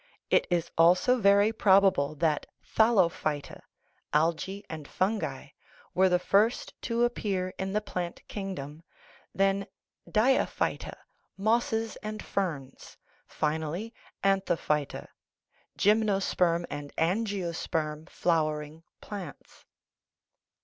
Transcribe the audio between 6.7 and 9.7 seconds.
to appear in the plant king dom, then